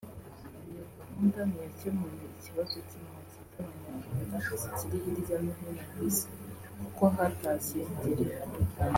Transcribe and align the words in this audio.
Iyo 0.69 0.83
gahunda 0.95 1.39
ntiyakemuye 1.49 2.25
ikibazo 2.37 2.75
cy’impunzi 2.89 3.39
z’Abanyarwanda 3.51 4.51
zikiri 4.61 4.97
hirya 5.03 5.37
no 5.43 5.51
hino 5.57 5.83
ku 5.91 5.97
Isi 6.09 6.27
kuko 6.79 7.03
hatashye 7.15 7.79
ngerere 7.93 8.35